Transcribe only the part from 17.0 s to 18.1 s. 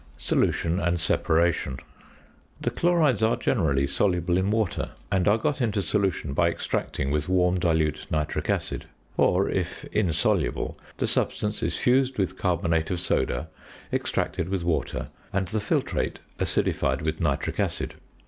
with nitric acid.